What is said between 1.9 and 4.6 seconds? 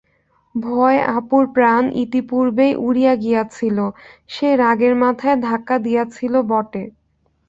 ইতিপূর্বেই উড়িয়া গিয়াছিল, সে